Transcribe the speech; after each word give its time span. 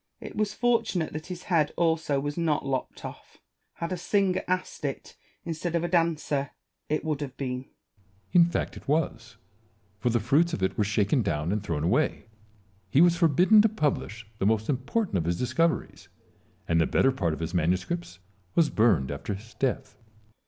It 0.19 0.35
was 0.35 0.55
for 0.55 0.79
tunate 0.79 1.11
that 1.11 1.27
his 1.27 1.43
head 1.43 1.71
also 1.77 2.19
was 2.19 2.35
not 2.35 2.65
lopped 2.65 3.05
off: 3.05 3.37
had 3.73 3.91
a 3.91 3.97
singer 3.97 4.43
asked 4.47 4.83
it, 4.83 5.15
instead 5.45 5.75
of 5.75 5.83
a 5.83 5.87
dancer, 5.87 6.49
it 6.89 7.05
would 7.05 7.21
have 7.21 7.37
been. 7.37 7.65
Salomon. 7.67 7.71
In 8.33 8.45
fact 8.45 8.75
it 8.75 8.87
was; 8.87 9.37
for 9.99 10.09
the 10.09 10.19
fruits 10.19 10.53
of 10.53 10.63
it 10.63 10.75
were 10.75 10.83
shaken 10.83 11.21
down 11.21 11.51
and 11.51 11.61
thrown 11.61 11.83
away: 11.83 12.25
he 12.89 12.99
was 12.99 13.15
forbidden 13.15 13.61
to 13.61 13.69
publish 13.69 14.25
the 14.39 14.47
most 14.47 14.69
important 14.69 15.19
of 15.19 15.25
his 15.25 15.37
discoveries, 15.37 16.09
and 16.67 16.81
the 16.81 16.87
better 16.87 17.11
part 17.11 17.33
of 17.33 17.39
his 17.39 17.53
manuscripts 17.53 18.17
was 18.55 18.71
burned 18.71 19.11
after 19.11 19.35
his 19.35 19.53
death. 19.53 19.99